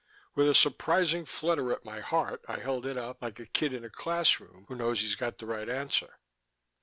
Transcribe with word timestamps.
With 0.33 0.49
a 0.49 0.55
surprising 0.55 1.25
flutter 1.25 1.71
at 1.71 1.85
my 1.85 1.99
heart 1.99 2.43
I 2.47 2.57
held 2.57 2.87
it 2.87 2.97
up, 2.97 3.21
like 3.21 3.39
a 3.39 3.45
kid 3.45 3.71
in 3.71 3.85
a 3.85 3.89
classroom 3.91 4.65
who 4.67 4.73
knows 4.73 5.01
he's 5.01 5.13
got 5.13 5.37
the 5.37 5.45
right 5.45 5.69
answer. 5.69 6.17